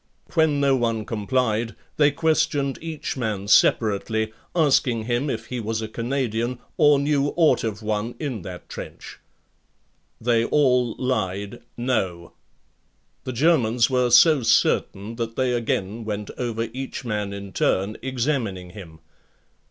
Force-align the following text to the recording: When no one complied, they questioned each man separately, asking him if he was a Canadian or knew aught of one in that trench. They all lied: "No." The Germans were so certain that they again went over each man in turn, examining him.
When 0.33 0.59
no 0.59 0.75
one 0.75 1.05
complied, 1.05 1.75
they 1.97 2.09
questioned 2.09 2.79
each 2.81 3.15
man 3.17 3.47
separately, 3.47 4.33
asking 4.55 5.03
him 5.03 5.29
if 5.29 5.45
he 5.45 5.59
was 5.59 5.79
a 5.79 5.87
Canadian 5.87 6.57
or 6.75 6.97
knew 6.97 7.31
aught 7.37 7.63
of 7.63 7.83
one 7.83 8.15
in 8.19 8.41
that 8.41 8.67
trench. 8.67 9.19
They 10.19 10.43
all 10.43 10.95
lied: 10.97 11.61
"No." 11.77 12.33
The 13.25 13.33
Germans 13.33 13.91
were 13.91 14.09
so 14.09 14.41
certain 14.41 15.17
that 15.17 15.35
they 15.35 15.53
again 15.53 16.03
went 16.03 16.31
over 16.35 16.63
each 16.73 17.05
man 17.05 17.31
in 17.31 17.53
turn, 17.53 17.95
examining 18.01 18.71
him. 18.71 19.01